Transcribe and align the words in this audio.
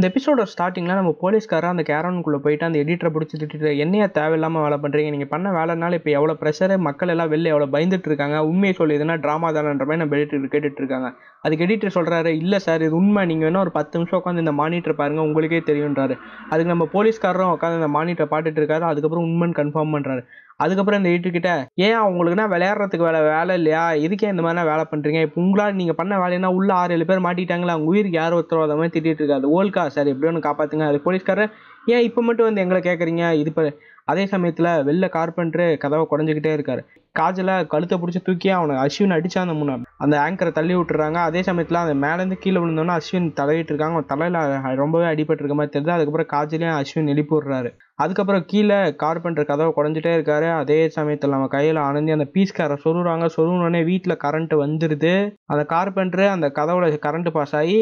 இந்த 0.00 0.10
எபிசோட 0.10 0.42
ஸ்டார்டிங்கில் 0.50 0.98
நம்ம 0.98 1.10
போலீஸ்காரர் 1.22 1.72
அந்த 1.72 1.82
கேரனுக்குள்ளே 1.88 2.38
போயிட்டு 2.44 2.64
அந்த 2.66 2.78
எடிட்டரை 2.82 3.10
பிடிச்சி 3.14 3.36
திட்டிட்டு 3.40 3.70
என்னையா 3.84 4.06
தேவையில்லாமல் 4.18 4.62
வேலை 4.64 4.76
பண்ணுறீங்க 4.82 5.10
நீங்கள் 5.14 5.30
பண்ண 5.32 5.48
வேலைனால 5.56 5.98
இப்போ 5.98 6.10
எவ்வளோ 6.10 6.34
ப்ரெஷரு 6.42 6.76
மக்கள் 6.86 7.10
எல்லாம் 7.14 7.30
வெளில 7.32 7.50
எவ்வளோ 7.54 7.66
பயந்துட்டு 7.74 8.08
இருக்காங்க? 8.10 8.38
உண்மையை 8.50 8.74
சொல்லி 8.78 8.96
ட்ராமா 9.24 9.48
தானன்ற 9.56 9.86
மாதிரி 9.88 10.00
நம்ம 10.02 10.16
எடிட்டர் 10.16 10.52
கேட்டுட்டு 10.54 10.80
இருக்காங்க. 10.82 11.08
அதுக்கு 11.42 11.66
எடிட்டர் 11.66 11.96
சொல்கிறாரு 11.98 12.30
இல்லை 12.42 12.58
சார் 12.58 12.82
இது 12.82 12.96
உண்மை. 13.00 13.24
நீங்கள் 13.26 13.50
வேணால் 13.50 13.64
ஒரு 13.66 13.72
பத்து 13.78 13.98
நிமிஷம் 13.98 14.22
உட்காந்து 14.24 14.44
இந்த 14.44 14.52
மானிட்டர் 14.52 14.98
பாருங்கள் 15.00 15.26
உங்களுக்கே 15.26 15.60
தெரியுன்றாரு 15.72 16.16
அதுக்கு 16.48 16.72
நம்ம 16.74 16.86
போலீஸ்காரரும் 16.96 17.52
உட்காந்து 17.56 17.80
இந்த 17.82 17.88
மானிட்டர் 17.88 18.30
பாட்டுட்டு 18.30 18.62
இருக்காரு. 18.62 18.86
அதுக்கப்புறம் 18.92 19.26
உண்மைன்னு 19.26 19.58
கன்ஃபார்ம் 19.60 19.94
பண்ணுறாரு 19.96 20.24
அதுக்கப்புறம் 20.64 21.00
இந்த 21.00 21.10
எடிட்டர் 21.16 21.62
ஏன் 21.86 21.98
அவங்களுக்குன்னா 22.02 22.46
விளையாடுறதுக்கு 22.54 23.08
வேலை 23.08 23.20
வேலை 23.28 23.54
இல்லையா? 23.60 23.84
இதுக்கே 24.06 24.32
இந்த 24.32 24.42
மாதிரிலாம் 24.44 24.70
வேலை 24.72 24.84
பண்ணுறீங்க 24.92 25.20
இப்போ 25.26 25.40
உங்களால் 25.44 25.78
நீங்கள் 25.80 25.98
பண்ண 26.00 26.18
வேலைன்னா 26.24 26.50
உள்ள 26.58 26.70
ஆறு 26.80 26.94
ஏழு 26.96 27.08
பேர் 27.10 27.26
மாட்டிட்டாங்களா? 27.26 27.74
அவங்க 27.76 27.92
உயிருக்கு 27.92 28.20
யார் 28.20 28.38
ஒருத்தரோ 28.38 28.66
மாதிரி 28.80 28.94
திட்டிகிட்டு 28.96 29.22
இருக்காது 29.24 29.52
ஓல்கா 29.58 29.84
சார் 29.96 30.12
எப்படியோ 30.12 30.32
ஒன்று 30.32 30.46
காப்பாற்றுங்க 30.48 30.86
அது 30.90 31.04
போலீஸ்காரர் 31.06 31.52
ஏன் 31.94 32.04
இப்போ 32.08 32.20
மட்டும் 32.28 32.48
வந்து 32.48 32.62
எங்களை 32.64 32.80
கேட்குறீங்க 32.88 33.24
இது 33.42 33.50
இப்போ 33.52 33.64
அதே 34.12 34.22
சமயத்தில் 34.32 34.68
வெளில 34.86 35.06
கார்பெண்டரு 35.16 35.66
கதவை 35.82 36.04
குறைஞ்சிக்கிட்டே 36.10 36.52
இருக்காரு. 36.56 36.82
காஜலை 37.18 37.54
கழுத்தை 37.72 37.96
பிடிச்சி 38.00 38.20
தூக்கி 38.26 38.48
அவனை 38.56 38.74
அஸ்வின் 38.82 39.14
அடித்தான் 39.16 39.46
அந்த 39.46 39.54
முன்னாடி 39.60 39.84
அந்த 40.04 40.14
ஆங்கரை 40.24 40.50
தள்ளி 40.58 40.74
விட்டுறாங்க. 40.76 41.18
அதே 41.28 41.40
சமயத்தில் 41.48 41.80
அந்த 41.82 41.94
மேலேருந்து 42.04 42.38
கீழே 42.42 42.58
விழுந்தோன்னா 42.62 42.96
அஸ்வின் 43.00 43.28
தலையிட்டு 43.40 43.72
இருக்காங்க. 43.72 43.96
அவன் 43.98 44.10
தலையில் 44.12 44.38
ரொம்பவே 44.82 45.06
அடிபட்டு 45.12 45.42
இருக்க 45.42 45.56
மாதிரி 45.60 45.74
தெரியுது. 45.74 45.94
அதுக்கப்புறம் 45.96 46.30
காஜலையும் 46.34 46.78
அஸ்வின் 46.80 47.10
எழுப்பி 47.14 47.34
விடுறாரு. 47.36 47.70
அதுக்கப்புறம் 48.02 48.44
கீழே 48.50 48.78
கார்பெண்டர் 49.02 49.48
கதவை 49.50 49.70
குடஞ்சிட்டே 49.76 50.12
இருக்காரு. 50.16 50.48
அதே 50.60 50.78
சமயத்தில் 50.96 51.34
நம்ம 51.34 51.46
கையில் 51.54 51.80
ஆனந்தி 51.86 52.16
அந்த 52.16 52.26
பீஸ்காரை 52.34 52.76
சொருகுறாங்க. 52.84 53.26
சொருகுனோடனே 53.36 53.82
வீட்டில் 53.90 54.20
கரண்ட் 54.24 54.54
வந்துடுது 54.62 55.14
அந்த 55.52 55.62
கார்பெண்டரு 55.74 56.26
அந்த 56.34 56.46
கதவுல 56.58 56.88
கரண்ட் 57.06 57.30
பாஸ் 57.36 57.54
ஆகி 57.60 57.80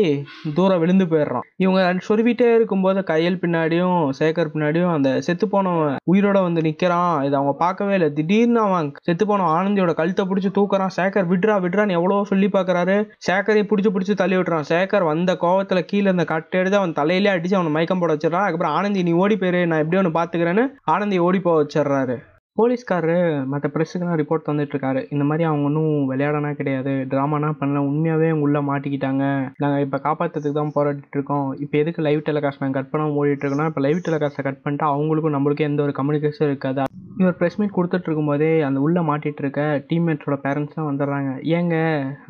தூரம் 0.57 0.81
விழுந்து 0.83 1.07
போயிடுறான். 1.13 1.47
இவங்க 1.65 2.07
சொருவிட்டே 2.09 2.49
இருக்கும்போது 2.59 3.03
கையல் 3.13 3.41
பின்னாடியும் 3.43 4.01
சேகர் 4.21 4.53
பின்னாடியும் 4.55 4.93
அந்த 4.97 5.11
செத்து 5.27 5.49
போனவன் 5.55 5.97
உயிரோட 6.13 6.39
வந்து 6.47 6.65
நிற்கிறான் 6.69 7.15
இதை 7.27 7.35
அவங்க 7.41 7.55
பார்க்கவே 7.65 7.95
இல்லை. 7.99 8.11
திடீர்னு 8.19 8.61
அவன் 8.67 8.89
செத்து 9.09 9.27
போன 9.31 9.49
ஆனந்தியோட 9.57 9.95
கழுத்தை 10.01 10.27
பிடிச்சி 10.31 10.53
தூக்குறான். 10.59 10.95
சேகர் 10.99 11.31
விட்றா 11.33 11.57
விட்றான்னு 11.67 11.97
எவ்வளோ 11.99 12.19
சொல்லி 12.33 12.51
பார்க்கறாரு? 12.57 12.97
சேகரையும் 13.29 13.71
பிடிச்சி 13.73 13.93
பிடிச்சி 13.95 14.17
தள்ளி 14.23 14.39
விட்றான் 14.39 14.69
சேகர் 14.73 15.09
வந்த 15.13 15.31
கோவத்தில் 15.45 15.87
கீழே 15.91 16.11
இந்த 16.17 16.27
கட்டை 16.33 16.61
எடுத்து 16.61 16.81
அவன் 16.81 16.99
தலையிலே 17.01 17.33
அடிச்சு 17.35 17.59
அவனை 17.59 17.73
மயக்கம் 17.77 18.03
போட 18.03 18.13
வச்சிடறான். 18.15 18.47
அதுக்கப்புறம் 18.47 18.77
ஆனந்தி 18.79 19.07
நீ 19.09 19.15
ஓடி 19.23 19.39
போயிரு. 19.43 19.63
நான் 19.71 19.83
எப்படி 19.85 20.01
ஒன்று 20.09 20.19
பார்த்துக்கிறேன்னு 20.19 20.67
ஆனந்தி 20.95 21.17
ஓடி 21.29 21.39
போக 21.47 21.63
வச்சிடுறாரு. 21.63 22.17
போலீஸ்காரரு 22.57 23.17
மற்ற 23.51 23.67
ப்ரெஸ்ஸுக்கெல்லாம் 23.73 24.17
ரிப்போர்ட் 24.21 24.47
தந்துட்டு 24.47 24.73
இருக்காரு 24.75 25.01
இந்த 25.15 25.25
மாதிரி 25.29 25.43
அவங்க 25.49 25.67
ஒன்றும் 25.69 25.93
விளையாடனா 26.11 26.51
கிடையாது. 26.61 26.93
ட்ராமானா 27.11 27.49
பண்ணல. 27.61 27.83
உண்மையாகவே 27.89 28.29
அவங்க 28.31 28.47
உள்ளே 28.47 28.61
மாட்டிக்கிட்டாங்க. 28.69 29.25
நாங்கள் 29.63 29.85
இப்போ 29.85 29.99
காப்பாற்றுறதுக்கு 30.07 30.59
தான் 30.59 30.73
போராடிட்டு 30.77 31.17
இருக்கோம் 31.19 31.47
இப்போ 31.65 31.79
எதுக்கு 31.83 32.05
லைவ் 32.07 32.25
டெலிகாஸ்ட் 32.29 32.63
நாங்கள் 32.63 32.79
கட் 32.79 32.91
பண்ணாமல் 32.93 33.19
ஓடிட்டு 33.21 33.45
இருக்கோம்னா 33.45 33.69
இப்போ 33.71 33.83
லைவ் 33.87 34.01
டெலிகாஸ்ட்டை 34.07 34.45
கட் 34.49 34.61
பண்ணிட்டு 34.65 34.87
அவங்களுக்கும் 34.91 35.37
நம்மளுக்கும் 35.37 35.69
எந்த 35.71 35.83
ஒரு 35.87 35.95
கம்யூனிகேஷன் 36.01 36.49
இருக்காது? 36.51 36.89
இவர் 37.23 37.39
ப்ரெஸ் 37.39 37.59
மீட் 37.61 37.77
கொடுத்துட்டு 37.77 38.09
இருக்கும்போதே 38.09 38.51
அந்த 38.69 38.81
உள்ளே 38.87 39.01
மாட்டிட்டு 39.11 39.43
இருக்க 39.45 39.63
டீம்மேட்ஸோட 39.91 40.39
பேரண்ட்ஸ்லாம் 40.47 40.91
வந்துடுறாங்க. 40.91 41.31
ஏங்க? 41.57 41.77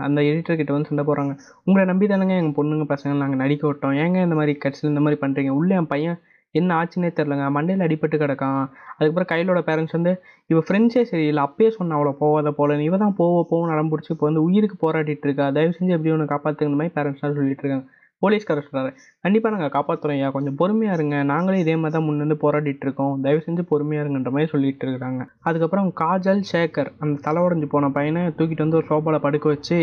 அந்த 0.07 0.21
எடிட்டர்கிட்ட 0.31 0.75
வந்து 0.77 0.91
சண்டை 0.93 1.05
போடுறாங்க. 1.09 1.35
உங்களை 1.69 1.85
நம்பி 1.93 2.09
தானேங்க 2.13 2.37
எங்கள் 2.43 2.59
பொண்ணுங்க 2.61 2.87
பசங்க 2.95 3.21
நாங்கள் 3.25 3.43
நடிக்க 3.45 3.65
விட்டோம். 3.69 3.97
ஏங்க 4.05 4.19
இந்த 4.29 4.39
மாதிரி 4.41 4.55
கட்சியில் 4.65 4.93
இந்த 4.95 5.05
மாதிரி 5.07 5.21
பண்ணுறீங்க 5.25 5.55
உள்ளே 5.61 5.75
என் 5.81 5.93
பையன் 5.95 6.19
என்ன 6.55 6.71
ஆச்சுன்னே 6.79 7.11
தெரிலங்க 7.19 7.47
மண்டையில் 7.57 7.85
அடிபட்டு 7.87 8.17
கிடக்கான். 8.23 8.61
அதுக்கப்புறம் 8.97 9.31
கையிலோட 9.33 9.61
பேரண்ட்ஸ் 9.69 9.97
வந்து 9.99 10.13
இவள் 10.51 10.67
ஃப்ரெண்ட்ஸே 10.69 11.03
சரியில்லை. 11.11 11.43
அப்பயே 11.47 11.71
சொன்ன 11.71 11.97
அவ்வளோ 11.99 12.13
போகாத 12.23 12.51
போல. 12.53 12.81
இவ 12.89 12.99
தான் 13.05 13.17
போவ 13.21 13.43
போவோம் 13.51 13.71
நடம் 13.73 13.91
பிடிச்சி 13.93 14.13
இப்போ 14.15 14.27
வந்து 14.31 14.45
உயிருக்கு 14.49 14.79
போராடிட்டு 14.85 15.27
இருக்கா. 15.29 15.47
தயவு 15.59 15.77
செஞ்சு 15.79 15.95
எப்படி 15.97 16.15
ஒன்று 16.17 16.33
காப்பாற்றுங்கிற 16.35 16.79
மாதிரி 16.81 16.95
பேரண்ட்ஸ்லாம் 16.99 17.39
சொல்லிட்டு 17.39 17.65
இருக்காங்க. 17.65 17.87
போலீஸ்காரர் 18.23 18.67
சொல்கிறாரு 18.69 18.91
கண்டிப்பாக 19.21 19.53
நாங்கள் 19.55 19.73
காப்பாற்றுறோம் 19.77 20.17
ஐயா. 20.17 20.29
கொஞ்சம் 20.31 20.55
பொறுமையாக 20.55 20.97
இருங்க. 20.99 21.17
நாங்களே 21.23 21.59
இதே 21.59 21.75
மாதிரி 21.77 21.95
தான் 21.97 22.07
முன்னிருந்து 22.07 22.37
போராடிட்டு 22.45 22.85
இருக்கோம். 22.87 23.21
தயவு 23.21 23.43
செஞ்சு 23.47 23.63
பொறுமையாக 23.63 24.05
இருங்கன்ற 24.05 24.31
மாதிரி 24.31 24.51
சொல்லிட்டு 24.51 24.87
இருக்கிறாங்க. 24.87 25.23
அதுக்கப்புறம் 25.41 25.89
காஜல் 26.01 26.43
சேகர் 26.53 26.91
அந்த 26.99 27.21
தலை 27.21 27.43
உடஞ்சி 27.43 27.69
போன 27.69 27.91
பையனை 27.91 28.23
தூக்கிட்டு 28.39 28.67
வந்து 28.67 28.77
ஒரு 28.77 28.87
சோபாவில் 28.87 29.21
படுக்க 29.21 29.49
வச்சு 29.49 29.79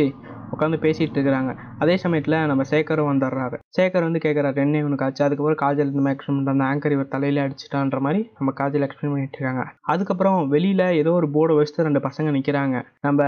உட்காந்து 0.52 0.78
பேசிகிட்டு 0.86 1.18
இருக்கிறாங்க. 1.18 1.52
அதே 1.80 1.98
சமயத்தில் 1.98 2.38
நம்ம 2.46 2.64
சேகரும் 2.70 3.10
வந்துடுறாரு. 3.12 3.58
சேகர் 3.78 4.08
வந்து 4.08 4.24
கேட்குறாரு 4.26 4.56
என்ன 4.56 4.78
இவனுக்கு 4.78 5.06
ஆச்சு? 5.06 5.24
அதுக்கப்புறம் 5.24 5.62
காஜல் 5.64 5.94
இந்த 5.94 6.04
மேக்ஸிமம் 6.10 6.52
அந்த 6.54 6.66
ஆங்கர் 6.72 6.96
இவர் 6.98 7.08
தலையில் 7.08 7.44
அடிச்சிட்டான்ற 7.46 8.00
மாதிரி 8.00 8.22
நம்ம 8.40 8.54
காஜல் 8.60 8.86
எக்ஸ்பிளைன் 8.88 9.14
பண்ணிட்டு 9.16 9.40
இருக்காங்க. 9.40 9.64
அதுக்கப்புறம் 9.94 10.48
வெளியில் 10.48 10.88
ஏதோ 11.02 11.12
ஒரு 11.12 11.30
போர்டை 11.36 11.56
வச்சுட்டு 11.58 11.88
ரெண்டு 11.88 12.00
பசங்க 12.00 12.30
நிற்கிறாங்க 12.38 12.78
நம்ம 13.02 13.22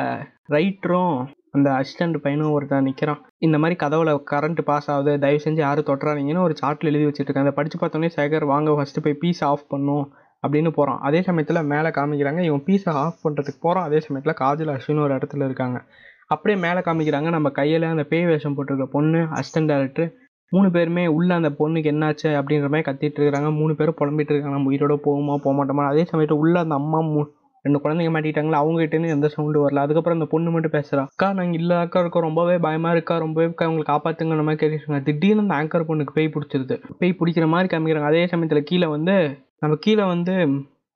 ரைட்டரும் 0.50 1.16
அந்த 1.52 1.70
அசிஸ்டண்ட் 1.80 2.18
பையனும் 2.18 2.52
ஒருத்தன் 2.52 2.84
நிற்கிறான் 2.84 3.22
இந்த 3.38 3.58
மாதிரி 3.58 3.76
கதவுல 3.86 4.12
கரண்ட் 4.32 4.62
பாஸ் 4.62 4.90
ஆகுது 4.92 5.20
தயவு 5.20 5.44
செஞ்சு 5.44 5.62
யாரும் 5.66 5.86
தொட்டுறாதீங்கன்னு 5.86 6.46
ஒரு 6.48 6.56
சார்ட்டில் 6.62 6.92
எழுதி 6.92 7.06
வச்சுருக்காங்க. 7.06 7.46
அதை 7.46 7.52
படித்து 7.52 7.78
பார்த்தோன்னே 7.82 8.10
சேகர் 8.16 8.46
வாங்க 8.46 8.72
ஃபஸ்ட்டு 8.72 9.04
போய் 9.04 9.14
பீஸ் 9.14 9.44
ஆஃப் 9.44 9.66
பண்ணும் 9.68 10.06
அப்படின்னு 10.48 10.70
போகிறான் 10.70 11.00
அதே 11.00 11.22
சமயத்தில் 11.22 11.62
மேலே 11.64 11.88
காமிக்கிறாங்க 11.88 12.40
இவன் 12.40 12.64
பீஸை 12.66 12.94
ஆஃப் 13.04 13.24
பண்ணுறதுக்கு 13.24 13.62
போகிறான் 13.62 13.84
அதே 13.84 14.00
சமயத்தில் 14.00 14.40
காஜல் 14.42 14.72
அஸ்வின் 14.74 15.04
ஒரு 15.04 15.14
இடத்துல 15.16 15.46
இருக்காங்க. 15.46 15.80
அப்படியே 16.28 16.62
மேலே 16.62 16.80
காமிக்கிறாங்க 16.80 17.30
நம்ம 17.30 17.50
கையில் 17.50 17.84
அந்த 17.84 18.04
பேய் 18.04 18.26
வேஷம் 18.26 18.56
போட்டிருக்க 18.56 18.86
பொண்ணு 18.86 19.18
அசிஸ்டன்ட் 19.18 19.70
டேரக்டர் 19.72 20.10
மூணு 20.52 20.72
பேருமே 20.72 21.08
உள்ள 21.08 21.34
அந்த 21.34 21.50
பொண்ணுக்கு 21.60 21.90
என்னாச்சு 21.94 22.30
அப்படின்ற 22.40 22.68
மாதிரி 22.74 22.86
கத்திட்டு 22.90 23.20
இருக்கிறாங்க 23.20 23.50
மூணு 23.54 23.76
பேரும் 23.76 23.98
புலம்பிட்டு 24.00 24.32
இருக்காங்க. 24.34 24.58
நம்ம 24.58 24.72
உயிரோட 24.72 24.96
போகுமா 25.08 25.36
போக 25.46 25.54
மாட்டோமா? 25.58 25.86
அதே 25.88 26.04
சமயத்தில் 26.04 26.42
உள்ள 26.44 26.60
அந்த 26.60 26.76
அம்மா 26.76 27.00
மூ 27.00 27.24
ரெண்டு 27.68 27.82
குழந்தைங்க 27.84 28.14
மாட்டிக்கிட்டாங்களா? 28.16 28.60
அவங்க 28.62 28.98
எந்த 29.08 29.28
சவுண்டு 29.28 29.60
வரல. 29.62 29.76
அதுக்கப்புறம் 29.76 30.20
அந்த 30.20 30.32
பொண்ணு 30.32 30.52
மட்டும் 30.52 30.76
பேசுறா. 30.78 30.98
அக்கா 30.98 31.34
நாங்கள் 31.34 31.60
இல்லை 31.60 31.78
அக்கா 31.78 32.00
இருக்கோம். 32.00 32.22
ரொம்பவே 32.22 32.58
பயமா 32.58 32.92
இருக்கா? 32.92 33.18
ரொம்பவே 33.18 33.48
அவங்களை 33.48 33.66
உங்களுக்கு 33.66 34.26
நம்ம 34.26 34.42
மாதிரி 34.42 34.62
கேட்டுருக்காங்க 34.62 35.04
திடீர்னு 35.04 35.46
அந்த 35.46 35.56
ஆங்கர் 35.60 35.82
பொண்ணுக்கு 35.82 36.14
பேய் 36.14 36.34
பிடிச்சிருது. 36.34 36.76
பேய் 37.00 37.16
பிடிக்கிற 37.20 37.48
மாதிரி 37.48 37.70
காமிக்கிறாங்க. 37.72 38.10
அதே 38.12 38.28
சமயத்தில் 38.28 38.64
கீழே 38.64 38.86
வந்து 38.86 39.16
நம்ம 39.60 39.76
கீழே 39.80 40.04
வந்து 40.04 40.34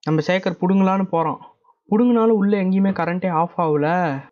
நம்ம 0.04 0.22
சேகர் 0.28 0.60
பிடுங்கலான்னு 0.62 1.04
போகிறோம் 1.04 1.40
பிடுங்கினாலும் 1.92 2.40
உள்ளே 2.42 2.58
எங்கேயுமே 2.64 2.92
கரண்ட்டே 3.00 3.30
ஆஃப் 3.30 3.58
ஆகல. 3.58 3.88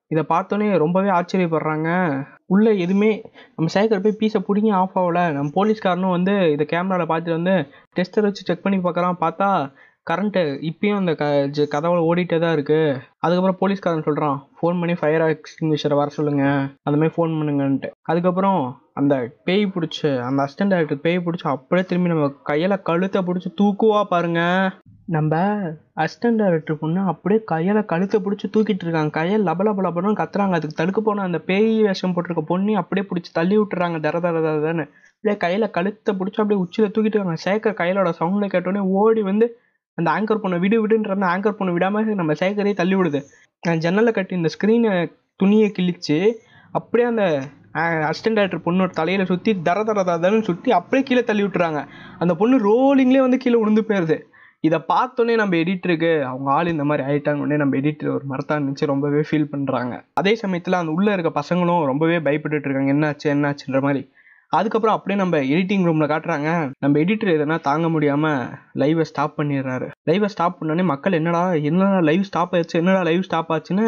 இதை 0.08 0.24
பார்த்தோன்னே 0.30 0.78
ரொம்பவே 0.78 1.10
ஆச்சரியப்படுறாங்க. 1.10 1.90
உள்ளே 2.46 2.80
எதுவுமே 2.80 3.10
நம்ம 3.56 3.72
சேகர் 3.74 4.04
போய் 4.04 4.18
பீஸை 4.20 4.40
பிடிங்கி 4.48 4.72
ஆஃப் 4.74 4.98
ஆகல. 5.00 5.32
நம்ம 5.32 5.50
போலீஸ்காரனும் 5.56 6.10
வந்து 6.10 6.52
இதை 6.52 6.66
கேமராவில் 6.70 7.12
பார்த்துட்டு 7.12 7.38
வந்து 7.38 7.56
டெஸ்டர் 7.96 8.28
வச்சு 8.28 8.44
செக் 8.44 8.64
பண்ணி 8.64 8.80
பார்க்குறான். 8.80 9.22
பார்த்தா 9.22 9.50
கரண்ட்டு 10.08 10.42
இப்பயும் 10.62 10.96
அந்த 10.96 11.16
க 11.16 11.26
ஜ- 11.26 11.68
கதவுல 11.72 12.04
ஓடிட்டே 12.04 12.40
தான் 12.40 12.58
இருக்குது 12.58 13.00
அதுக்கப்புறம் 13.18 13.58
போலீஸ்காரன் 13.60 14.04
சொல்கிறான் 14.04 14.38
ஃபோன் 14.54 14.80
பண்ணி 14.80 14.94
ஃபயர் 14.94 15.22
எக்ஸ்டிங்விஷரை 15.22 15.96
வர 15.96 16.10
சொல்லுங்கள் 16.10 16.70
அந்த 16.84 17.00
மாதிரி 17.00 17.10
ஃபோன் 17.10 17.36
பண்ணுங்கன்ட்டு. 17.38 17.90
அதுக்கப்புறம் 18.02 18.62
அந்த 18.94 19.32
பேய் 19.44 19.66
பிடிச்சி 19.66 20.20
அந்த 20.20 20.46
அசிஸ்டன்ட் 20.46 20.74
டேரக்டர் 20.74 21.02
பேய் 21.02 21.18
பிடிச்சி 21.18 21.46
அப்படியே 21.46 21.88
திரும்பி 21.88 22.10
நம்ம 22.10 22.30
கையில் 22.44 22.82
கழுத்தை 22.82 23.22
பிடிச்சி 23.22 23.54
தூக்குவா 23.62 24.04
பாருங்க. 24.04 24.42
நம்ம 25.06 25.36
அசிஸ்டன்ட் 25.96 26.40
டேரக்டர் 26.42 26.74
பொண்ணு 26.74 27.00
அப்படியே 27.02 27.42
கையில் 27.46 27.86
கழுத்தை 27.86 28.22
பிடிச்சி 28.22 28.50
தூக்கிட்டு 28.58 28.84
இருக்காங்க. 28.86 29.10
கையில் 29.10 29.44
லப 29.44 29.62
லப 29.62 29.78
கத்துறாங்க. 30.14 30.52
அதுக்கு 30.52 30.76
தடுக்க 30.76 31.02
போன 31.02 31.22
அந்த 31.22 31.40
பேய் 31.40 31.82
வேஷம் 31.82 32.14
போட்டிருக்க 32.14 32.42
பொண்ணு 32.42 32.76
அப்படியே 32.76 33.08
பிடிச்சி 33.10 33.32
தள்ளி 33.34 33.58
விட்டுறாங்க. 33.58 34.00
தர 34.00 34.20
தர 34.20 34.40
தரன்னு. 34.40 34.86
அப்படியே 35.16 35.38
கையில் 35.38 35.70
கழுத்தை 35.70 36.16
பிடிச்சி 36.16 36.38
அப்படியே 36.38 36.62
உச்சியில் 36.62 36.92
தூக்கிட்டு 36.92 37.18
இருக்காங்க. 37.18 37.42
சேகர் 37.46 37.80
கையிலோட 37.82 38.14
சவுண்டில் 38.20 38.54
கேட்டோடனே 38.54 38.80
ஓடி 38.80 39.22
வந்து 39.22 39.48
அந்த 40.00 40.10
ஆங்கர் 40.18 40.44
பொண்ணை 40.44 40.60
விடு 40.64 40.78
விடுன்ற 40.84 41.14
அந்த 41.18 41.28
ஆங்கர் 41.34 41.58
பொண்ணை 41.60 41.74
விடாமல் 41.78 42.20
நம்ம 42.22 42.36
சேகரே 42.42 42.74
தள்ளி 42.82 42.98
விடுது. 43.00 43.22
நான் 43.64 43.84
ஜன்னலை 43.86 44.12
கட்டி 44.18 44.34
இந்த 44.42 44.50
ஸ்க்ரீனை 44.56 44.92
துணியை 45.42 45.70
கிழிச்சு 45.78 46.18
அப்படியே 46.78 47.06
அந்த 47.12 47.24
அசிஸ்டன்ட் 48.10 48.38
டேரக்டர் 48.38 48.66
பொண்ணோட 48.66 48.92
தலையில் 49.00 49.30
சுற்றி 49.30 49.52
தர 49.68 49.84
தர 49.88 50.04
தரன்னு 50.10 50.48
சுற்றி 50.50 50.70
அப்படியே 50.78 51.04
கீழே 51.08 51.24
தள்ளி 51.24 51.44
விட்டுறாங்க. 51.46 51.80
அந்த 52.22 52.34
பொண்ணு 52.40 52.56
ரோலிங்லேயே 52.68 53.24
வந்து 53.26 53.40
கீழே 53.44 53.58
விழுந்து 53.62 53.84
போயிடுது 53.90 54.18
இதை 54.68 54.78
பார்த்தோன்னே 54.92 55.36
நம்ம 55.42 55.56
எடிட்டருக்கு 55.64 56.10
அவங்க 56.30 56.48
ஆள் 56.56 56.72
இந்த 56.74 56.86
மாதிரி 56.90 57.04
ஆயிட்டாங்க 57.10 57.44
உடனே 57.44 57.60
நம்ம 57.62 57.76
எடிட்டர் 57.78 58.10
ஒரு 58.16 58.26
மரத்தான் 58.32 58.64
நினச்சி 58.64 58.90
ரொம்பவே 58.92 59.22
ஃபீல் 59.28 59.52
பண்ணுறாங்க 59.52 59.94
அதே 60.20 60.34
சமயத்தில் 60.42 60.80
அந்த 60.80 60.92
உள்ளே 60.92 61.12
இருக்க 61.14 61.32
பசங்களும் 61.42 61.86
ரொம்பவே 61.86 62.18
பயப்பட்டுட்டு 62.26 62.68
இருக்காங்க. 62.68 62.94
என்னாச்சு 62.96 63.28
என்னாச்சுன்ற 63.36 63.82
மாதிரி. 63.88 64.02
அதுக்கப்புறம் 64.58 64.96
அப்படியே 64.96 65.18
நம்ம 65.22 65.38
எடிட்டிங் 65.54 65.84
ரூமில் 65.88 66.12
காட்டுறாங்க. 66.12 66.50
நம்ம 66.80 67.00
எடிட்டர் 67.00 67.34
எதனா 67.36 67.58
தாங்க 67.60 67.90
முடியாமல் 67.90 68.42
லைவை 68.82 69.06
ஸ்டாப் 69.10 69.36
பண்ணிடுறாரு. 69.40 69.88
லைவை 70.10 70.26
ஸ்டாப் 70.26 70.58
பண்ணோடனே 70.60 70.84
மக்கள் 70.84 71.18
என்னடா 71.20 71.42
என்னடா 71.70 72.00
லைவ் 72.00 72.30
ஸ்டாப் 72.30 72.54
ஆயிடுச்சு 72.54 72.80
என்னடா 72.82 73.02
லைவ் 73.02 73.22
ஸ்டாப் 73.22 73.52
ஆச்சுன்னு 73.56 73.88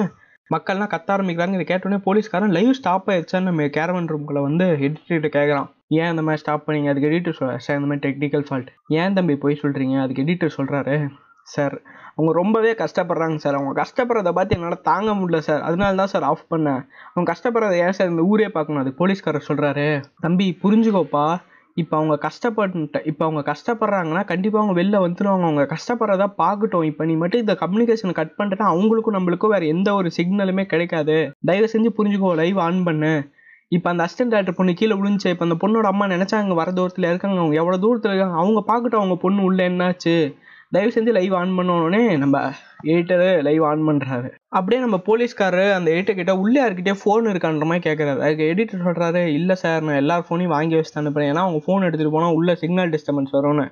மக்கள்லாம் 0.55 0.91
கத்த 0.93 1.09
ஆரம்பிக்கிறாங்க. 1.15 1.57
இதை 1.57 1.65
கேட்டோடனே 1.71 1.99
போலீஸ்காரன் 2.07 2.55
லைவ் 2.57 2.71
ஸ்டாப் 2.79 3.09
ஆயிடுச்சான்னு 3.09 3.49
நம்ம 3.49 3.67
கேரவன் 3.77 4.09
ரூம்குள்ளே 4.13 4.41
வந்து 4.47 4.65
எடிட்டர்கிட்ட 4.85 5.29
கேட்குறான் 5.37 5.67
ஏன் 5.99 6.09
இந்த 6.09 6.21
மாதிரி 6.21 6.41
ஸ்டாப் 6.43 6.65
பண்ணீங்க? 6.67 6.89
அதுக்கு 6.91 7.09
எடிட்டர் 7.09 7.37
சொல்ல 7.39 7.57
சார் 7.57 7.79
இந்த 7.79 7.89
மாதிரி 7.89 8.03
டெக்னிக்கல் 8.07 8.45
ஃபால்ட் 8.49 8.71
ஏன் 8.99 9.13
தம்பி 9.13 9.35
போய் 9.43 9.61
சொல்கிறீங்க 9.61 9.95
அதுக்கு 10.03 10.23
எடிட்டர் 10.23 10.57
சொல்கிறாரு 10.57 10.95
சார் 11.43 11.81
அவங்க 12.15 12.31
ரொம்பவே 12.33 12.71
கஷ்டப்படுறாங்க 12.73 13.35
சார். 13.35 13.55
அவங்க 13.55 13.83
கஷ்டப்படுறத 13.83 14.31
பார்த்து 14.31 14.55
என்னால் 14.55 14.81
தாங்க 14.81 15.11
முடியல 15.11 15.37
சார். 15.37 15.61
அதனால 15.61 15.95
தான் 15.95 16.07
சார் 16.07 16.23
ஆஃப் 16.23 16.45
பண்ணேன். 16.53 16.81
அவங்க 17.13 17.27
கஷ்டப்படுறத 17.33 17.77
ஏன் 17.77 17.91
சார் 17.91 18.07
இந்த 18.07 18.21
ஊரே 18.21 18.49
பார்க்கணும்? 18.49 18.81
அது 18.81 18.93
போலீஸ்காரர் 18.97 19.47
சொல்கிறாரு 19.47 20.01
தம்பி 20.19 20.57
புரிஞ்சுக்கோப்பா. 20.63 21.39
இப்போ 21.75 21.97
அவங்க 21.97 22.17
கஷ்டப்பட்டு 22.17 23.01
இப்போ 23.03 23.25
அவங்க 23.25 23.53
கஷ்டப்படுறாங்கன்னா 23.53 24.25
கண்டிப்பாக 24.25 24.61
அவங்க 24.63 24.81
வெளில 24.81 24.99
வந்துடுவாங்க 25.05 25.45
அவங்க 25.49 25.63
கஷ்டப்படுறதா 25.75 26.27
பார்க்கட்டும். 26.43 26.83
இப்போ 26.83 27.05
நீ 27.05 27.15
மட்டும் 27.15 27.39
இந்த 27.39 27.53
கம்யூனிகேஷன் 27.53 28.11
கட் 28.11 28.35
பண்ணிட்டா 28.37 28.65
அவங்களுக்கும் 28.73 29.17
நம்மளுக்கும் 29.17 29.47
வேறு 29.47 29.67
எந்த 29.67 29.93
ஒரு 29.93 30.11
சிக்னலுமே 30.17 30.65
கிடைக்காது. 30.65 31.31
தயவு 31.45 31.69
செஞ்சு 31.73 31.91
புரிஞ்சுக்கோ 31.99 32.35
லைவ் 32.35 32.59
ஆன் 32.59 32.83
பண்ணு. 32.83 33.13
இப்போ 33.67 33.89
அந்த 33.89 34.05
அசிஸ்டன்ட் 34.05 34.33
டேரக்டர் 34.33 34.57
பொண்ணு 34.57 34.73
கீழே 34.73 34.95
விழுந்துச்சு. 34.95 35.27
இப்போ 35.27 35.45
அந்த 35.47 35.55
பொண்ணோட 35.61 35.81
அம்மா 35.81 36.05
நினச்சாங்க 36.05 36.53
வர 36.53 36.71
தூரத்தில் 36.71 37.03
இருக்காங்க. 37.03 37.37
அவங்க 37.37 37.55
எவ்வளோ 37.55 37.77
தூரத்தில் 37.77 38.11
இருக்காங்க? 38.11 38.37
அவங்க 38.37 38.59
பார்க்கட்டும். 38.71 39.01
அவங்க 39.01 39.15
பொண்ணு 39.15 39.43
உள்ளே 39.43 39.69
என்னாச்சு? 39.69 40.35
தயவு 40.75 40.91
செஞ்சு 40.95 41.11
லைவ் 41.17 41.33
ஆன் 41.39 41.55
பண்ணோடனே 41.57 42.01
நம்ம 42.17 42.37
எடிட்டரு 42.91 43.29
லைவ் 43.47 43.63
ஆன் 43.69 43.81
பண்ணுறாரு 43.87 44.29
அப்படியே 44.57 44.79
நம்ம 44.83 44.97
போலீஸ்காரரு 45.07 45.65
அந்த 45.77 45.89
எடிட்டர் 45.95 46.19
கிட்ட 46.19 46.33
உள்ளே 46.43 46.59
யார்கிட்டே 46.61 46.93
ஃபோன் 47.01 47.29
இருக்கான்ற 47.31 47.67
மாதிரி 47.71 47.83
கேட்குறாரு 47.87 48.21
அதுக்கு 48.25 48.47
எடிட்டர் 48.51 48.85
சொல்கிறாரு 48.87 49.21
இல்லை 49.37 49.55
சார் 49.63 49.85
நான் 49.87 49.99
எல்லார் 50.03 50.25
ஃபோனையும் 50.27 50.55
வாங்கி 50.55 50.77
வச்சு 50.79 50.99
அனுப்புறேன். 51.01 51.29
ஏன்னா 51.31 51.43
அவங்க 51.45 51.61
ஃபோன் 51.67 51.85
எடுத்துகிட்டு 51.87 52.15
போனால் 52.15 52.35
உள்ள 52.39 52.55
சிக்னல் 52.61 52.93
டிஸ்டர்பன்ஸ் 52.95 53.35
வரும்னு. 53.37 53.65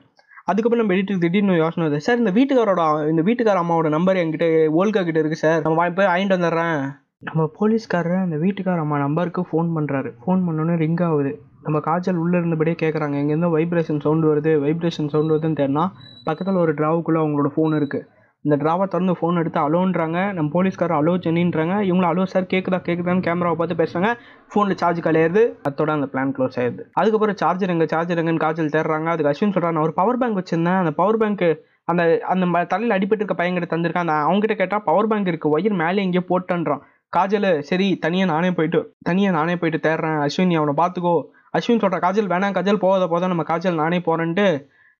அதுக்கப்புறம் 0.49 0.81
நம்ம 0.83 0.95
எடிட்டர் 0.95 1.23
திடீர்னு 1.23 1.61
யோசனை 1.63 1.83
வருது. 1.85 2.05
சார் 2.07 2.21
இந்த 2.23 2.31
வீட்டுக்காரோட 2.37 2.83
இந்த 3.11 3.21
வீட்டுக்கார 3.27 3.61
அம்மாவோட 3.63 3.89
நம்பர் 3.97 4.21
என்கிட்ட 4.23 4.47
ஓல்கா 4.81 5.03
கிட்ட 5.03 5.21
இருக்கு 5.23 5.43
சார் 5.45 5.61
நம்ம 5.67 5.89
போய் 5.99 6.11
வாங்கிட்டு 6.13 6.37
வந்துடுறேன். 6.37 6.79
நம்ம 7.27 7.45
போலீஸ்காரர் 7.59 8.25
அந்த 8.25 8.37
வீட்டுக்கார 8.43 8.83
அம்மா 8.85 8.97
நம்பருக்கு 9.05 9.41
ஃபோன் 9.49 9.69
பண்ணுறாரு 9.77 10.11
ஃபோன் 10.23 10.43
பண்ணோன்னே 10.47 10.75
ரிங் 10.83 11.01
ஆகுது. 11.07 11.31
நம்ம 11.69 11.79
காய்ச்சல் 11.79 12.15
உள்ளே 12.15 12.37
இருந்தபடியே 12.37 12.77
கேட்குறாங்க 12.81 13.15
எங்கேருந்து 13.15 13.59
வைப்ரேஷன் 13.59 13.99
சவுண்டு 13.99 14.35
வருது. 14.35 14.61
வைப்ரேஷன் 14.65 15.09
சவுண்டு 15.09 15.35
வருதுன்னு 15.35 15.51
தேடினா 15.51 15.91
பக்கத்தில் 16.23 16.55
ஒரு 16.55 16.73
ட்ராவுக்குள்ளே 16.73 17.19
அவங்களோட 17.23 17.49
ஃபோன் 17.57 17.77
இருக்குது 17.77 18.01
இந்த 18.41 18.63
ட்ராவை 18.63 18.87
திறந்து 18.87 19.11
ஃபோன் 19.11 19.37
எடுத்து 19.37 19.59
அலோன்றாங்க 19.59 20.33
நம்ம 20.33 20.49
போலீஸ்காரர் 20.51 21.03
அலோ 21.03 21.07
சென்னின்றாங்க. 21.07 21.73
இவங்கள 21.81 22.07
அலோ 22.11 22.23
சார் 22.23 22.43
கேட்குதா 22.43 22.79
கேட்குதான்னு 22.81 23.21
கேமராவை 23.21 23.55
பார்த்து 23.55 23.83
பேசுகிறாங்க 23.83 24.13
ஃபோனில் 24.53 24.75
சார்ஜ் 24.75 25.01
கலையிறது. 25.01 25.53
அதோட 25.69 25.89
அந்த 25.89 26.07
பிளான் 26.13 26.33
க்ளோஸ் 26.37 26.59
ஆயிடுது. 26.59 26.81
அதுக்கப்புறம் 26.93 27.35
சார்ஜர் 27.35 27.69
எங்கே 27.69 27.87
சார்ஜர் 27.87 28.17
எங்கன்னு 28.17 28.37
காய்ச்சல் 28.37 28.69
தேடுறாங்க. 28.69 29.05
அதுக்கு 29.05 29.31
அஸ்வின் 29.31 29.49
சொல்கிறாங்க 29.49 29.81
ஒரு 29.81 29.93
பவர் 29.93 30.17
பேங்க் 30.17 30.37
வச்சுருந்தேன். 30.37 30.77
அந்த 30.77 30.91
பவர் 30.91 31.17
பேங்க் 31.17 31.61
அந்த 31.85 32.19
அந்த 32.27 32.45
ம- 32.45 32.67
தலையில் 32.67 32.97
அடிபட்டு 32.97 33.21
இருக்க 33.21 33.43
பையன்கிட்ட 33.43 33.67
தந்திருக்கான். 33.69 34.05
அந்த 34.05 34.13
அவங்ககிட்ட 34.13 34.55
கேட்டால் 34.55 34.83
பவர் 34.83 35.07
பேங்க் 35.07 35.27
இருக்குது 35.27 35.57
ஒயர் 35.57 35.85
மேலே 35.85 36.03
எங்கேயோ 36.03 36.23
போட்டுன்றான். 36.29 36.79
காஜல் 37.17 37.59
சரி 37.59 37.97
தனியாக 37.97 38.31
நானே 38.31 38.51
போயிட்டு 38.51 38.93
தனியாக 39.01 39.37
நானே 39.37 39.55
போயிட்டு 39.55 39.89
தேடுறேன். 39.89 40.27
அஸ்வினி 40.27 40.55
அவனை 40.55 40.73
பார்த்துக்கோ. 40.77 41.21
அஸ்வின் 41.53 41.81
சொல்கிற 41.83 41.99
காஜல் 41.99 42.31
வேணாம் 42.33 42.57
காஜல் 42.57 42.83
போகாத 42.83 43.07
போதும் 43.07 43.31
நம்ம 43.33 43.43
காஜல் 43.43 43.81
நானே 43.83 43.99
போகிறேன்ட்டு 43.99 44.45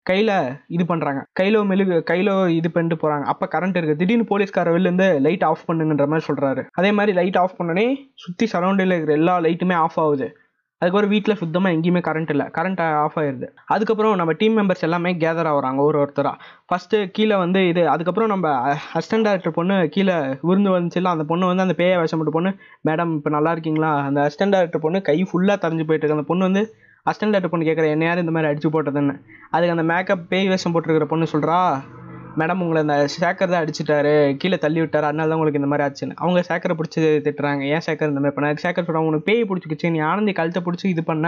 கையில் 0.06 0.34
இது 0.68 0.84
பண்ணுறாங்க 0.84 1.22
கையில் 1.34 1.57
மெழுகு 1.63 1.96
கையிலோ 2.10 2.36
இது 2.50 2.69
பண்ணிட்டு 2.72 2.98
போகிறாங்க 3.01 3.25
அப்போ 3.31 3.46
கரண்ட் 3.56 3.78
இருக்குது 3.80 4.00
திடீர்னு 4.01 4.30
போலீஸ்கார 4.30 4.72
வெளிலேருந்து 4.75 5.07
லைட் 5.25 5.44
ஆஃப் 5.44 5.66
பண்ணுங்கன்ற 5.69 6.06
மாதிரி 6.07 6.28
சொல்கிறாரு 6.28 6.62
அதே 6.72 6.92
மாதிரி 6.92 7.13
லைட் 7.18 7.38
ஆஃப் 7.38 7.57
பண்ணனே 7.60 7.86
சுற்றி 8.16 8.46
சரௌண்டிங்கில் 8.54 8.96
இருக்கிற 8.96 9.16
எல்லா 9.19 9.36
லைட்டுமே 9.46 9.75
ஆஃப் 9.86 10.00
ஆகுது. 10.06 10.28
அதுக்கப்புறம் 10.81 11.13
வீட்டில் 11.13 11.39
சுத்தமாக 11.39 11.75
எங்கேயுமே 11.75 12.01
கரண்ட் 12.07 12.29
இல்லை. 12.33 12.45
கரண்ட் 12.57 12.81
ஆஃப் 13.03 13.17
ஆயிடுது 13.19 13.47
அதுக்கப்புறம் 13.65 14.13
நம்ம 14.15 14.33
டீம் 14.33 14.55
மெம்பர்ஸ் 14.57 14.85
எல்லாமே 14.87 15.11
கேதர் 15.23 15.49
ஆகுறாங்க 15.51 15.81
ஒரு 15.87 15.97
ஒருத்தராக 16.03 16.35
ஃபஸ்ட்டு 16.69 16.99
கீழே 17.11 17.35
வந்து 17.35 17.61
இது 17.67 17.81
அதுக்கப்புறம் 17.89 18.31
நம்ம 18.33 18.47
அசிஸ்டன்ட் 18.97 19.27
டேரக்டர் 19.27 19.57
பொண்ணு 19.59 19.89
கீழே 19.95 20.15
விருந்து 20.41 20.71
வந்துச்சுல 20.75 21.13
அந்த 21.15 21.23
பொண்ணு 21.23 21.49
வந்து 21.51 21.65
அந்த 21.67 21.75
பேய 21.81 21.97
போட்டு 22.13 22.35
பொண்ணு 22.37 22.51
மேடம் 22.89 23.11
இப்போ 23.15 23.29
நல்லா 23.29 23.51
இருக்கீங்களா? 23.51 23.91
அந்த 24.07 24.19
அசிஸ்டன்ட் 24.27 24.55
டேரக்டர் 24.55 24.85
பொண்ணு 24.85 25.01
கை 25.01 25.17
ஃபுல்லாக 25.29 25.57
தரைஞ்சு 25.63 25.87
போயிட்டு 25.89 26.05
இருக்கு. 26.05 26.17
அந்த 26.17 26.27
பொண்ணு 26.31 26.47
வந்து 26.49 26.63
அசிஸ்டன்ட் 27.05 27.33
டேரக்டர் 27.33 27.53
பொண்ணு 27.53 27.69
கேட்குற 27.69 27.87
என்ன 27.95 28.05
யாரும் 28.05 28.25
இந்த 28.25 28.35
மாதிரி 28.35 28.51
அடிச்சு 28.51 28.73
போட்டதுன்னு 28.75 29.15
அதுக்கு 29.51 29.75
அந்த 29.77 29.85
மேக்கப் 29.93 30.27
பேய் 30.33 30.47
வேஷம் 30.47 30.73
போட்டிருக்கிற 30.75 31.07
பொண்ணு 31.13 31.33
சொல்கிறா 31.33 31.59
மேடம் 32.39 32.62
உங்களை 32.63 32.80
அந்த 32.86 32.95
சேக்கர் 33.15 33.51
தான் 33.53 33.63
அடிச்சிட்டாரு 33.63 34.12
கீழே 34.41 34.57
தள்ளி 34.65 34.80
விட்டாரு 34.81 35.07
அதனால 35.09 35.30
தான் 35.30 35.38
உங்களுக்கு 35.38 35.62
இந்த 35.62 35.69
மாதிரி 35.71 35.86
ஆச்சுன்னு. 35.86 36.18
அவங்க 36.24 36.39
சேக்கரை 36.50 36.75
பிடிச்சி 36.80 37.00
திட்டுறாங்க. 37.27 37.63
ஏன் 37.75 37.86
சேக்கர் 37.88 38.12
இந்த 38.12 38.21
மாதிரி 38.24 38.36
பண்ண? 38.38 38.50
சேக்கர் 38.65 38.86
சொல்கிறாங்க 38.88 39.12
உனக்கு 39.12 39.27
பேய் 39.30 39.47
பிடிச்சிக்கிச்சு 39.50 39.94
நீ 39.95 40.01
ஆனந்தி 40.12 40.33
கழுத்தை 40.39 40.62
பிடிச்சி 40.68 40.88
இது 40.94 41.03
பண்ண. 41.12 41.27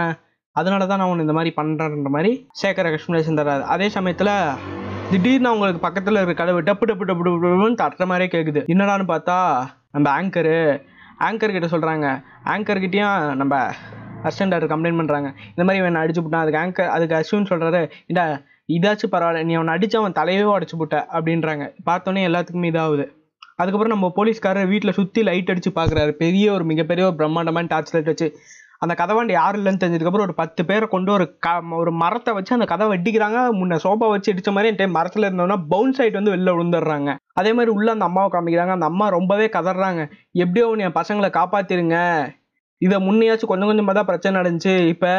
அதனால 0.56 0.86
தான் 0.90 1.00
நான் 1.00 1.10
உன்னை 1.10 1.24
இந்த 1.26 1.36
மாதிரி 1.38 1.52
பண்ணுறேன்ற 1.58 2.10
மாதிரி 2.16 2.30
சேக்கரை 2.60 2.88
எக்ஸ்பிளேஷன் 2.92 3.38
தராது 3.40 3.62
அதே 3.74 3.86
சமயத்தில் 3.96 4.32
திடீர்னு 5.10 5.50
அவங்களுக்கு 5.50 5.80
பக்கத்தில் 5.86 6.18
இருக்க 6.18 6.34
கதவு 6.40 6.60
டப்பு 6.68 6.84
டப்பு 6.90 7.04
டப்பு 7.10 7.24
டப்புன்னு 7.24 7.80
தட்டுற 7.82 8.04
மாதிரியே 8.10 8.30
கேட்குது 8.34 8.60
என்னடான்னு 8.72 9.06
பார்த்தா 9.12 9.36
நம்ம 9.94 10.06
ஆங்கரு 10.18 10.58
ஆங்கர் 11.26 11.54
கிட்ட 11.56 11.68
சொல்கிறாங்க 11.72 12.06
ஆங்கர் 12.52 12.82
கிட்டேயும் 12.84 13.34
நம்ம 13.40 13.54
அசிஸ்டன்ட் 14.28 14.72
கம்ப்ளைண்ட் 14.72 15.00
பண்ணுறாங்க 15.00 15.28
இந்த 15.52 15.62
மாதிரி 15.66 15.82
வேணா 15.84 16.02
அடிச்சு 16.04 16.22
விட்டான் 16.24 16.44
அதுக்கு 16.44 16.60
ஆங்கர் 16.62 16.92
அதுக்கு 16.96 17.16
அஸ்வின் 17.18 17.50
சொல்கிறாரு 17.52 17.82
இந்த 18.06 18.22
இதாச்சும் 18.68 19.12
பரவாயில்ல 19.14 19.44
நீ 19.44 19.54
அவனை 19.54 19.72
அடிச்சு 19.76 19.96
அவன் 20.00 20.18
தலையவே 20.18 20.48
உடச்சு 20.54 20.76
போட்ட 20.78 20.96
அப்படின்றாங்க. 21.16 21.64
பார்த்தோன்னே 21.88 22.22
எல்லாத்துக்குமே 22.28 22.70
இதாகுது. 22.72 23.04
அதுக்கப்புறம் 23.60 23.94
நம்ம 23.94 24.12
போலீஸ்காரர் 24.16 24.70
வீட்டில் 24.72 24.96
சுற்றி 24.98 25.22
லைட் 25.22 25.50
அடிச்சு 25.52 25.70
பார்க்குறாரு. 25.78 26.12
பெரிய 26.22 26.52
ஒரு 26.52 26.64
மிகப்பெரிய 26.64 27.06
ஒரு 27.08 27.16
பிரம்மாண்டமான 27.16 27.70
டார்ச் 27.72 27.94
லைட் 27.94 28.10
வச்சு. 28.12 28.28
அந்த 28.84 28.94
கதவாண்டி 29.00 29.32
யாரும் 29.32 29.60
இல்லைன்னு 29.60 29.80
தெரிஞ்சதுக்கப்புறம் 29.82 30.26
ஒரு 30.28 30.34
பத்து 30.40 30.62
பேரை 30.68 30.86
கொண்டு 30.94 31.10
ஒரு 31.12 31.26
க 31.44 31.48
ஒரு 31.80 31.90
மரத்தை 32.02 32.30
வச்சு 32.34 32.54
அந்த 32.56 32.66
கதவை 32.72 32.90
வெட்டிக்கிறாங்க. 32.94 33.40
முன்ன 33.58 33.78
சோபா 33.84 34.06
வச்சு 34.12 34.32
அடிச்ச 34.32 34.52
மாதிரி 34.52 34.76
டைம் 34.76 34.96
மரத்தில் 34.98 35.26
இருந்தோம்னா 35.28 35.58
பவுன்ஸ் 35.72 36.00
ஆகிட்டு 36.02 36.20
வந்து 36.20 36.34
வெளில 36.34 36.54
விழுந்துடுறாங்க. 36.56 37.12
அதே 37.40 37.52
மாதிரி 37.52 37.72
உள்ளே 37.76 37.90
அந்த 37.92 38.04
அம்மாவை 38.04 38.30
காமிக்கிறாங்க. 38.34 38.74
அந்த 38.78 38.88
அம்மா 38.92 39.08
ரொம்பவே 39.08 39.46
கதறாங்க. 39.56 40.04
எப்படியோ 40.44 40.66
நீ 40.80 40.84
என் 40.88 40.98
பசங்களை 41.00 41.30
காப்பாற்றிருங்க 41.38 41.98
இதை 42.78 42.96
முன்னையாச்சும் 43.08 43.50
கொஞ்சம் 43.50 43.70
கொஞ்சமாக 43.70 43.94
தான் 43.98 44.08
பிரச்சனை 44.10 44.34
நடந்துச்சு. 44.40 44.74
இப்போ 44.94 45.12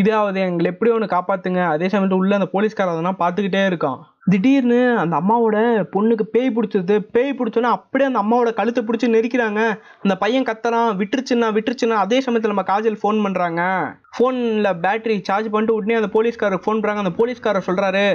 இதாவது 0.00 0.38
எங்களை 0.46 0.66
எப்படி 0.72 0.90
ஒன்று 0.94 1.06
காப்பாத்துங்க? 1.12 1.60
அதே 1.74 1.86
சமயத்தில் 1.92 2.20
உள்ள 2.22 2.34
அந்த 2.38 2.48
போலீஸ்காரன் 2.54 2.94
அதெல்லாம் 2.94 3.20
பார்த்துக்கிட்டே 3.20 3.62
இருக்கான். 3.70 4.00
திடீர்னு 4.32 4.78
அந்த 5.02 5.14
அம்மாவோட 5.20 5.56
பொண்ணுக்கு 5.94 6.24
பேய் 6.34 6.52
பிடிச்சது. 6.56 6.94
பேய் 7.14 7.36
பிடிச்சோன்னா 7.38 7.70
அப்படியே 7.76 8.08
அந்த 8.10 8.20
அம்மாவோட 8.22 8.50
கழுத்தை 8.58 8.82
பிடிச்சி 8.84 9.08
நெரிக்கிறாங்க. 9.16 9.60
அந்த 10.04 10.14
பையன் 10.22 10.48
கத்துறான் 10.48 10.90
விட்டுருச்சுன்னா 11.00 11.48
விட்டுருச்சுன்னா 11.56 11.98
அதே 12.04 12.20
சமயத்தில் 12.26 12.54
நம்ம 12.54 12.66
காஜல் 12.72 13.00
ஃபோன் 13.02 13.20
பண்ணுறாங்க 13.26 13.62
ஃபோனில் 14.16 14.72
பேட்டரி 14.86 15.16
சார்ஜ் 15.28 15.50
பண்ணிட்டு 15.50 15.78
உடனே 15.78 15.98
அந்த 16.02 16.10
போலீஸ்காரருக்கு 16.16 16.66
ஃபோன் 16.68 16.80
பண்ணுறாங்க 16.80 17.04
அந்த 17.04 17.14
போலீஸ்காரர் 17.20 17.68
சொல்கிறாரு 17.70 18.06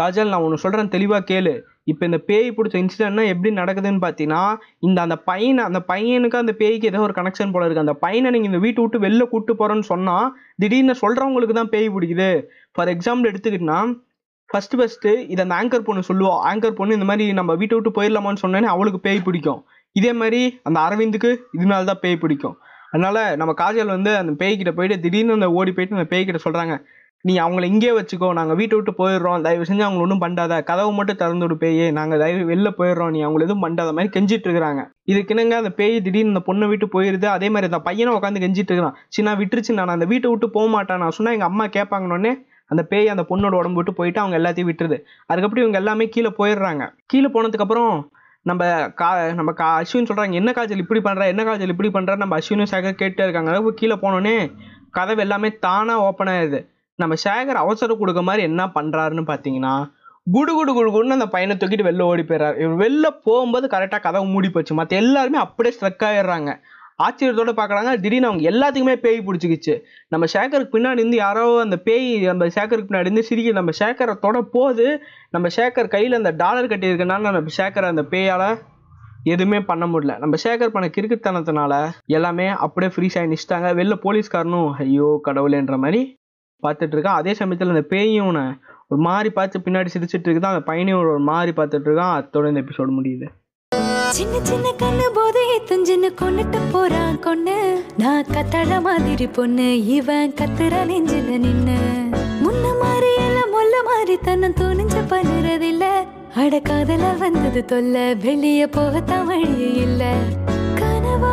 காஜல் 0.00 0.32
நான் 0.32 0.46
ஒன்று 0.46 0.64
சொல்கிறேன் 0.64 0.94
தெளிவாக 0.96 1.28
கேளு. 1.32 1.54
இப்போ 1.86 2.02
இந்த 2.08 2.18
பேய் 2.28 2.48
பிடிச்ச 2.56 2.76
இன்சிடென்ட்னா 2.82 3.24
எப்படி 3.32 3.50
நடக்குதுன்னு 3.60 4.02
பார்த்தீங்கன்னா 4.04 4.42
இந்த 4.86 4.98
அந்த 5.06 5.16
பையனை 5.28 5.62
அந்த 5.68 5.80
பையனுக்கு 5.90 6.38
அந்த 6.42 6.52
பேய்க்கு 6.60 6.90
ஏதோ 6.90 7.02
ஒரு 7.06 7.14
கனெக்ஷன் 7.18 7.52
போல 7.54 7.64
இருக்குது 7.66 7.84
அந்த 7.86 7.94
பையனை 8.04 8.30
நீங்கள் 8.34 8.50
இந்த 8.50 8.60
வீட்டை 8.64 8.82
விட்டு 8.82 9.04
வெளில 9.06 9.24
கூப்பிட்டு 9.32 9.54
போகிறேன்னு 9.60 9.86
சொன்னால் 9.92 10.28
திடீர்னு 10.62 10.96
சொல்கிறவங்களுக்கு 11.02 11.56
தான் 11.60 11.72
பேய் 11.74 11.92
பிடிக்குது. 11.96 12.30
ஃபார் 12.76 12.92
எக்ஸாம்பிள் 12.94 13.30
எடுத்துக்கிட்டோன்னா 13.32 13.80
ஃபஸ்ட்டு 14.50 14.78
ஃபஸ்ட்டு 14.78 15.10
இதை 15.32 15.40
அந்த 15.44 15.54
ஆங்கர் 15.60 15.86
பொண்ணு 15.86 16.08
சொல்லுவோம் 16.10 16.40
ஆங்கர் 16.50 16.78
பொண்ணு 16.78 16.96
இந்த 16.98 17.06
மாதிரி 17.10 17.26
நம்ம 17.40 17.52
வீட்டை 17.60 17.76
விட்டு 17.76 17.96
போயிடலாமான்னு 17.98 18.42
சொன்னேனே 18.44 18.68
அவளுக்கு 18.74 19.00
பேய் 19.06 19.26
பிடிக்கும். 19.28 19.60
இதே 19.96 20.12
மாதிரி 20.20 20.40
அந்த 20.68 20.78
அரவிந்துக்கு 20.86 21.30
இதனால 21.56 21.86
தான் 21.90 22.02
பேய் 22.04 22.22
பிடிக்கும். 22.22 22.56
அதனால 22.94 23.18
நம்ம 23.40 23.52
காஜல் 23.60 23.94
வந்து 23.96 24.10
அந்த 24.22 24.32
பேய்கிட்ட 24.40 24.72
போயிட்டு 24.78 24.96
திடீர்னு 25.04 25.36
அந்த 25.38 25.48
ஓடி 25.58 25.70
போயிட்டு 25.76 25.98
அந்த 25.98 26.08
பேய்கிட்ட 26.12 26.40
சொல்கிறாங்க 26.46 26.74
நீ 27.24 27.32
அவங்கள 27.42 27.64
இங்கே 27.72 27.90
வச்சுக்கோ 27.96 28.28
நாங்கள் 28.38 28.56
வீட்டை 28.60 28.74
விட்டு 28.76 28.92
போயிடுறோம். 29.00 29.42
தயவு 29.46 29.66
செஞ்சு 29.68 29.84
அவங்கள 29.86 30.04
ஒன்றும் 30.06 30.22
பண்ணாத 30.22 30.54
கதவை 30.70 30.92
மட்டும் 30.98 31.18
திறந்து 31.20 31.44
விடு 31.46 31.56
பேயே. 31.60 31.84
நாங்கள் 31.98 32.20
தயவு 32.22 32.44
வெளில 32.50 32.68
போயிடுறோம். 32.78 33.12
நீ 33.14 33.20
அவங்கள 33.26 33.44
எதுவும் 33.46 33.64
பண்ணாத 33.64 33.90
மாதிரி 33.96 34.10
கெஞ்சிட்டு 34.16 34.46
இருக்கிறாங்க. 34.48 34.82
இதுக்குனுங்க 35.12 35.56
அந்த 35.62 35.70
பேய் 35.80 35.94
திடீர்னு 36.06 36.32
இந்த 36.34 36.42
பொண்ணை 36.48 36.68
விட்டு 36.72 36.86
போயிருது? 36.94 37.28
அதே 37.36 37.50
மாதிரி 37.54 37.68
அந்த 37.70 37.80
பையனை 37.88 38.14
உட்காந்து 38.18 38.42
கெஞ்சிட்டு 38.44 38.72
இருக்கிறான். 38.72 38.96
சின்ன 39.16 39.34
விட்டுருச்சு 39.42 39.76
நான் 39.78 39.94
அந்த 39.96 40.08
வீட்டை 40.12 40.30
விட்டு 40.32 40.48
போக 40.56 40.68
மாட்டேன். 40.74 41.00
நான் 41.04 41.14
சொன்னால் 41.18 41.36
எங்கள் 41.38 41.50
அம்மா 41.52 41.66
கேட்பாங்கன்னொடனே 41.76 42.32
அந்த 42.70 42.82
பேய் 42.90 43.12
அந்த 43.14 43.24
பொண்ணோட 43.30 43.54
உடம்பு 43.60 43.78
விட்டு 43.80 43.94
போயிட்டு 44.00 44.20
அவங்க 44.22 44.36
எல்லாத்தையும் 44.40 44.70
விட்டுருது. 44.70 44.98
அதுக்கப்புறம் 45.30 45.64
இவங்க 45.64 45.78
எல்லாமே 45.82 46.04
கீழே 46.16 46.32
போயிடுறாங்க. 46.40 46.82
கீழே 47.12 47.30
போனதுக்கப்புறம் 47.36 47.94
நம்ம 48.46 48.62
கா 49.00 49.08
நம்ம 49.38 49.50
கா 49.58 49.66
அஸ்வின் 49.80 50.08
சொல்கிறாங்க 50.08 50.38
என்ன 50.40 50.50
காய்ச்சல் 50.52 50.84
இப்படி 50.84 51.00
பண்ணுற 51.04 51.26
என்ன 51.32 51.42
காய்ச்சல் 51.44 51.74
இப்படி 51.74 51.90
பண்ணுற 51.96 52.14
நம்ம 52.22 52.36
அஸ்வினும் 52.38 52.70
சேகர் 52.72 53.00
கேட்டே 53.02 53.24
இருக்காங்க. 53.26 53.50
அதாவது 53.52 53.80
கீழே 53.80 53.96
போனோன்னே 54.04 54.36
கதவு 54.96 55.20
எல்லாமே 55.26 55.48
தானாக 55.66 56.06
ஓப்பன் 56.06 56.30
ஆயிடுது. 56.32 56.60
நம்ம 57.02 57.14
சேகர் 57.24 57.62
அவசரம் 57.64 58.00
கொடுக்க 58.02 58.22
மாதிரி 58.28 58.42
என்ன 58.50 58.62
பண்ணுறாருன்னு 58.76 59.24
பார்த்தீங்கன்னா 59.30 59.74
குடு 60.26 60.52
குடு 60.56 60.72
குடு 60.76 60.90
குடுன்னு 60.94 61.16
அந்த 61.18 61.26
பையனை 61.32 61.54
தூக்கிட்டு 61.60 61.86
வெளில 61.86 62.02
ஓடி 62.10 62.22
போயிடுறாரு 62.26 62.56
இவர் 62.62 62.80
வெளில 62.82 63.06
போகும்போது 63.26 63.66
கரெக்டாக 63.72 64.00
கதவு 64.04 64.26
மூடி 64.34 64.48
போச்சு. 64.50 64.72
மற்ற 64.80 64.96
எல்லாருமே 65.02 65.38
அப்படியே 65.44 65.72
ஸ்ட்ரக் 65.76 66.04
ஆயிடுறாங்க. 66.08 66.50
ஆச்சரியத்தோட 67.04 67.52
பார்க்குறாங்க 67.58 67.92
திடீர்னு 68.02 68.28
அவங்க 68.28 68.44
எல்லாத்துக்குமே 68.50 68.94
பேய் 69.04 69.18
பிடிச்சிக்கிச்சு. 69.26 69.74
நம்ம 70.08 70.24
சேகருக்கு 70.34 70.74
பின்னாடி 70.74 71.00
இருந்து 71.02 71.18
யாரோ 71.22 71.44
அந்த 71.64 71.76
பேய் 71.86 72.06
நம்ம 72.30 72.48
சேகருக்கு 72.56 72.88
பின்னாடி 72.90 73.08
இருந்து 73.08 73.26
சிரிக்க 73.28 73.56
நம்ம 73.60 73.74
சேகரை 73.80 74.14
தொட 74.24 74.40
போது 74.54 74.86
நம்ம 75.30 75.48
சேகர் 75.56 75.92
கையில் 75.94 76.18
அந்த 76.20 76.32
டாலர் 76.42 76.70
கட்டியிருக்கனால 76.72 77.32
நம்ம 77.38 77.54
சேகரை 77.60 77.88
அந்த 77.94 78.04
பேயால் 78.14 78.48
எதுவுமே 79.32 79.60
பண்ண 79.70 79.84
முடியல. 79.86 80.12
நம்ம 80.22 80.36
சேகர் 80.44 80.74
பண்ண 80.74 80.86
கிறுக்குத்தனத்தினால 80.94 81.74
எல்லாமே 82.18 82.48
அப்படியே 82.64 82.92
ஃப்ரீஸ் 82.94 83.18
ஆகி 83.18 83.32
நிச்சிட்டாங்க. 83.32 83.68
வெளில 83.80 83.96
போலீஸ்காரனும் 84.06 84.70
ஐயோ 84.84 85.08
கடவுளேன்ற 85.28 85.76
மாதிரி 85.84 86.02
பார்த்துட்டு 86.62 86.94
இருக்கான் 86.94 87.20
அதே 87.20 87.34
சமயத்தில் 87.34 87.68
அந்த 87.68 87.84
பேயும் 87.88 88.30
ஒரு 88.88 89.00
மாதிரி 89.00 89.30
பார்த்து 89.30 89.58
பின்னாடி 89.58 89.90
சிரிச்சிட்டு 89.92 90.26
இருக்குதான் 90.26 90.54
அந்த 90.54 90.64
பையனையும் 90.64 91.00
ஒரு 91.02 91.18
மாதிரி 91.22 91.52
பார்த்துட்டு 91.56 91.88
இருக்கான் 91.88 92.14
அதோட 92.16 92.48
இந்த 92.48 92.62
எபிசோடு 92.62 92.92
முடியுது. 92.98 93.26
சின்ன 94.10 94.40
சின்ன 94.40 94.72
கண்ணு 94.78 95.06
போதையை 95.14 95.58
துஞ்சுன்னு 95.68 96.08
கொண்டுட்டு 96.20 96.58
போறான் 96.72 97.18
கொண்டு 97.18 97.54
நான் 97.96 98.26
கத்தழ 98.26 98.80
மாதிரி 98.82 99.26
பொண்ணு 99.28 99.68
இவன் 99.88 100.32
கத்துற 100.32 100.74
நெஞ்சில 100.90 101.38
நின்னு. 101.38 101.78
முன்ன 102.44 102.64
மாதிரி 102.80 103.10
எல்லாம் 103.22 103.52
மொல்ல 103.54 103.76
மாதிரி 103.84 104.16
தன்னை 104.22 104.50
துணிஞ்சு 104.60 105.02
பண்ணுறதில்ல 105.10 105.86
அட 106.34 106.60
காதல 106.60 107.12
வந்தது 107.18 107.62
தொல்ல 107.72 107.96
வெளிய 108.18 108.66
போகத்தான் 108.68 109.26
வழியே 109.26 109.70
இல்ல. 109.82 110.02
கனவா 110.80 111.32